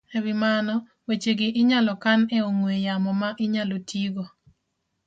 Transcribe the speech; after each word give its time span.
E 0.17 0.19
wi 0.23 0.33
mano, 0.43 0.75
wechegi 1.07 1.47
inyalo 1.61 1.93
kan 2.03 2.21
e 2.37 2.39
ong'we 2.49 2.73
yamo 2.85 3.11
ma 3.21 3.29
inyalo 3.45 3.75
tigo 3.89 4.23